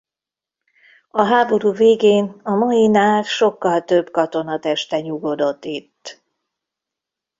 A 1.11 1.21
háború 1.23 1.71
végén 1.71 2.41
a 2.43 2.51
mainál 2.51 3.21
sokkal 3.23 3.83
több 3.83 4.11
katona 4.11 4.59
teste 4.59 4.99
nyugodott 4.99 5.65
itt. 5.65 6.21